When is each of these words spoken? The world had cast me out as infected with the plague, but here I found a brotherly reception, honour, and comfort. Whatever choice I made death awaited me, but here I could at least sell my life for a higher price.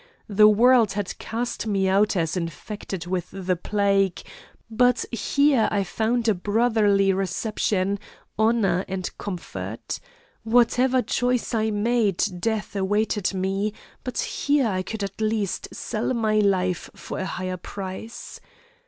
The 0.29 0.47
world 0.47 0.93
had 0.93 1.15
cast 1.19 1.67
me 1.67 1.87
out 1.87 2.15
as 2.15 2.35
infected 2.35 3.05
with 3.05 3.27
the 3.29 3.55
plague, 3.55 4.23
but 4.67 5.05
here 5.11 5.67
I 5.69 5.83
found 5.83 6.27
a 6.27 6.33
brotherly 6.33 7.13
reception, 7.13 7.99
honour, 8.39 8.83
and 8.87 9.15
comfort. 9.19 9.99
Whatever 10.41 11.03
choice 11.03 11.53
I 11.53 11.69
made 11.69 12.23
death 12.39 12.75
awaited 12.75 13.35
me, 13.35 13.73
but 14.03 14.17
here 14.17 14.65
I 14.69 14.81
could 14.81 15.03
at 15.03 15.21
least 15.21 15.67
sell 15.71 16.15
my 16.15 16.39
life 16.39 16.89
for 16.95 17.19
a 17.19 17.25
higher 17.27 17.57
price. 17.57 18.39